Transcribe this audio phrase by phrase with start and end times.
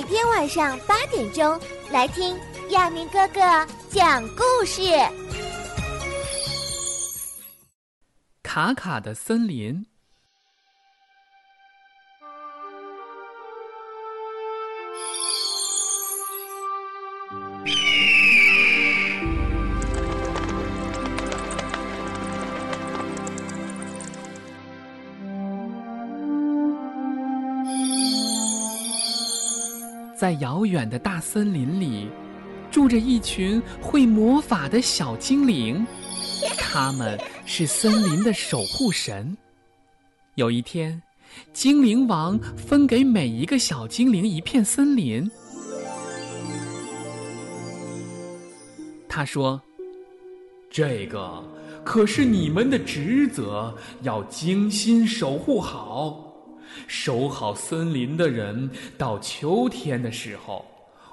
[0.00, 2.38] 每天晚上八点钟来听
[2.70, 3.40] 亚明哥哥
[3.90, 4.80] 讲故事。
[8.44, 9.84] 卡卡的森林。
[30.18, 32.08] 在遥远的大森林里，
[32.72, 35.86] 住着一群会魔法的小精灵，
[36.58, 39.38] 他们是森林的守护神。
[40.34, 41.00] 有一天，
[41.52, 45.30] 精灵王分给每一个小精灵一片森林。
[49.08, 49.62] 他说
[50.68, 51.44] ：“这个
[51.84, 56.24] 可是你们的职责，要精心守护好。”
[56.86, 60.64] 守好森林的人，到秋天的时候，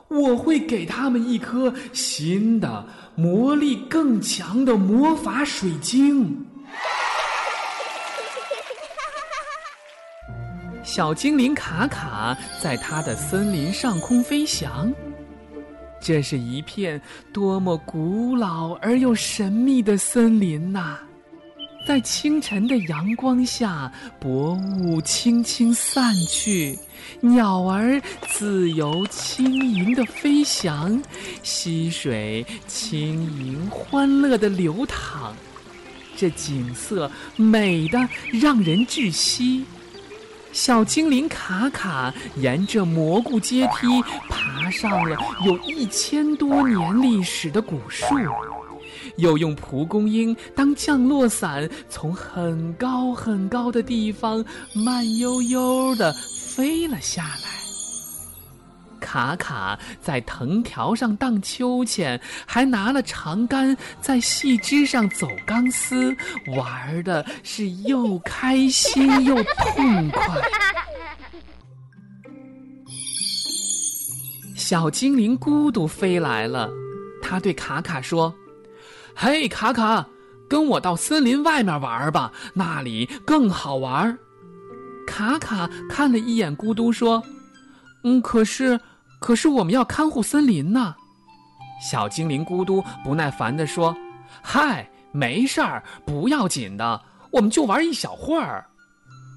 [0.07, 2.85] 我会给他们一颗新的、
[3.15, 6.45] 魔力更强的魔法水晶。
[10.83, 14.93] 小精灵卡卡在他的森林上空飞翔，
[15.99, 17.01] 这是一片
[17.33, 20.99] 多么古老而又神秘的森林呐！
[21.85, 26.75] 在清晨的阳光下，薄雾轻轻散去，
[27.21, 30.99] 鸟儿自由轻盈的飞翔，
[31.43, 35.31] 溪水轻盈欢乐的流淌，
[36.17, 37.99] 这景色美得
[38.31, 39.63] 让人窒息。
[40.51, 48.15] 小精灵卡卡沿着蘑菇阶梯爬上了有一千多年历史的古树。
[49.17, 54.43] 又用蒲公英当降落伞，从很高很高的地方
[54.73, 56.13] 慢悠悠的
[56.55, 57.55] 飞了下来。
[58.99, 66.15] 卡卡在藤条上荡秋千，还拿了长杆在细枝上走钢丝，
[66.55, 70.41] 玩的是又开心又痛快。
[74.55, 76.67] 小精灵咕嘟飞来了，
[77.21, 78.33] 他对卡卡说。
[79.15, 80.05] 嘿，卡卡，
[80.49, 84.17] 跟我到森林外面玩吧，那里更好玩。
[85.07, 87.23] 卡卡看了一眼咕嘟，说
[88.03, 88.77] ：“嗯，可是，
[89.21, 90.93] 可是我们要看护森林呢。”
[91.81, 93.95] 小精灵咕嘟不耐烦地说
[94.43, 97.01] ：“嗨，没事儿，不要紧的，
[97.31, 98.65] 我们就玩一小会儿。”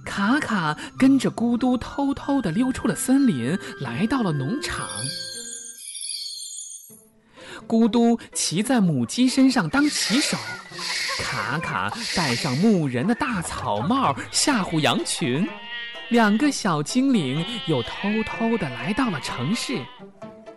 [0.05, 4.87] 卡卡跟着咕嘟偷偷地溜出了森林，来到了农场。
[7.67, 10.37] 咕嘟骑在母鸡身上当骑手，
[11.19, 15.49] 卡卡戴上牧人的大草帽吓唬羊群，
[16.11, 19.83] 两个小精灵又偷偷的来到了城市，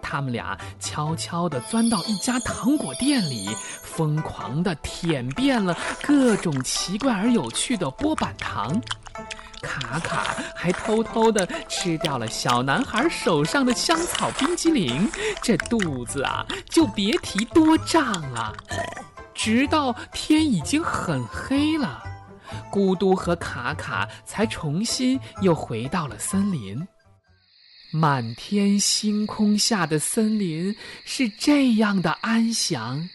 [0.02, 3.50] 他们俩悄悄地钻到一家糖果店里，
[3.84, 8.82] 疯狂地舔遍了各种奇怪而有趣的波板糖。
[9.62, 15.10] 卡卡还偷偷的吃掉了小男孩手上的香草冰激凌，
[15.42, 18.54] 这肚子啊就别提多胀了。
[19.34, 22.04] 直到天已经很黑了，
[22.72, 26.88] 咕嘟和卡卡才重新又回到了森林。
[27.94, 33.10] 满天星空下的森林是这样的安详，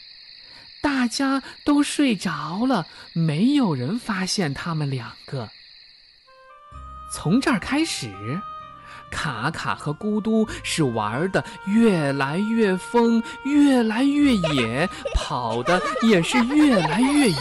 [0.83, 5.49] 大家都睡着了，没有人发现他们两个。
[7.11, 8.41] 从这儿开始，
[9.11, 17.39] 卡卡和咕嘟是玩的越来越疯，越来越野，跑的也是越来越远。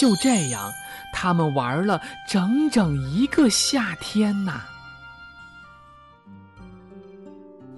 [0.00, 0.70] 就这样，
[1.12, 4.62] 他们玩了整整一个夏天呐。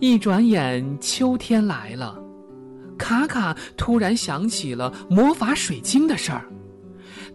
[0.00, 2.16] 一转眼，秋天来了，
[2.96, 6.44] 卡卡突然想起了魔法水晶的事儿。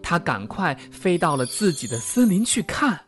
[0.04, 3.00] 他赶快飞到了自己的森林去看。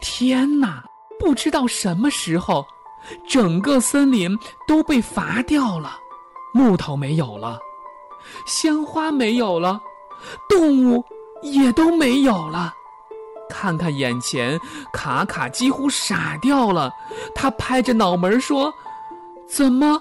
[0.00, 0.84] 天哪！
[1.18, 2.64] 不知道什么时候，
[3.28, 4.38] 整个森林
[4.68, 5.98] 都被伐掉了，
[6.54, 7.58] 木头没有了，
[8.46, 9.80] 鲜花没有了，
[10.48, 11.04] 动物
[11.42, 12.72] 也都没有了。
[13.50, 14.58] 看看眼前，
[14.92, 16.92] 卡卡几乎傻掉了。
[17.34, 18.72] 他拍着脑门说
[19.48, 20.00] ：“怎么？”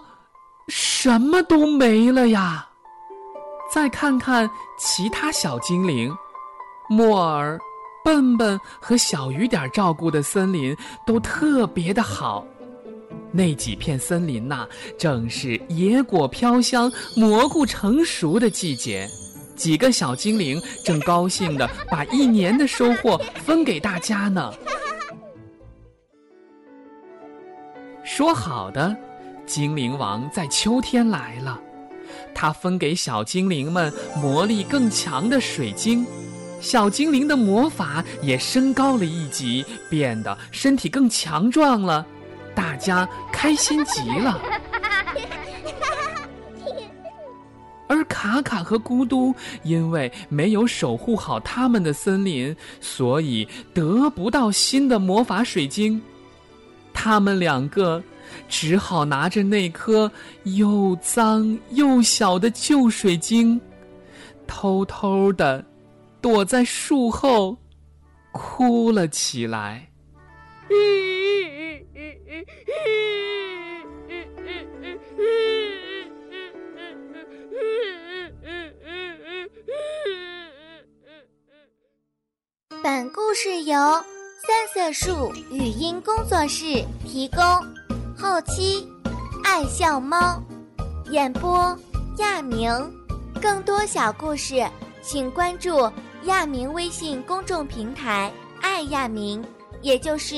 [0.67, 2.67] 什么都没了呀！
[3.73, 6.15] 再看看其他小精灵，
[6.89, 7.59] 莫尔、
[8.03, 10.75] 笨笨和小雨点照顾的森林
[11.05, 12.45] 都特别的好。
[13.31, 14.67] 那几片森林呐，
[14.97, 19.07] 正是野果飘香、蘑菇成熟的季节。
[19.55, 24.53] 几个小精灵正高兴地把一年的收获分给大家呢。
[28.03, 28.95] 说好的，
[29.47, 31.59] 精灵王在秋天来了，
[32.35, 36.05] 他分给小精灵们魔力更强的水晶，
[36.59, 42.05] 小精灵的魔法也升高了一级，变得身体更强壮了，
[42.53, 44.39] 大家开心极了。
[47.89, 49.33] 而卡卡和咕嘟
[49.63, 56.01] 因为没有守护好他们的森林，所以得不到新的魔法水晶。
[56.93, 58.03] 他们两个
[58.47, 60.11] 只好拿着那颗
[60.43, 63.59] 又脏又小的旧水晶，
[64.45, 65.63] 偷偷的
[66.21, 67.57] 躲在树后
[68.31, 69.89] 哭了起来。
[82.83, 83.75] 本故事由
[84.45, 87.43] 三色树语音工作室提供，
[88.19, 88.87] 后期
[89.43, 90.41] 爱笑猫，
[91.11, 91.77] 演播
[92.17, 92.69] 亚明。
[93.39, 94.67] 更多小故事，
[95.03, 95.91] 请关注
[96.23, 99.45] 亚明微信公众平台“爱亚明”，
[99.83, 100.35] 也就是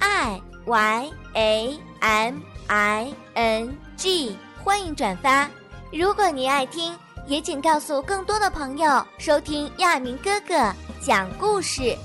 [0.00, 2.34] “i y a m
[2.66, 4.36] i n g”。
[4.62, 5.48] 欢迎转发。
[5.90, 6.94] 如果您爱听，
[7.26, 10.54] 也请告诉更多的朋友收听亚明哥哥。
[11.00, 11.96] 讲故事。